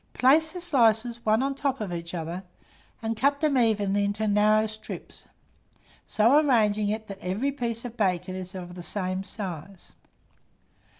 [0.13, 2.41] Place the slices one on the top of another,
[3.03, 5.27] and cut them evenly into narrow strips,
[6.07, 9.93] so arranging it that every piece of bacon is of the same size.